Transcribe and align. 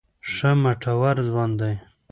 ښه 0.31 0.51
مټور 0.61 1.15
ځوان 1.29 1.51
دی. 1.59 1.75